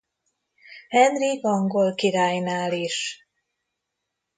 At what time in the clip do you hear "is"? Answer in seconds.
2.73-3.25